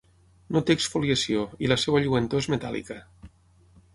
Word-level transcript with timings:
No 0.55 0.61
té 0.69 0.75
exfoliació 0.79 1.43
i 1.67 1.69
la 1.71 1.77
seva 1.83 2.03
lluentor 2.05 2.43
és 2.45 2.49
metàl·lica. 2.57 3.01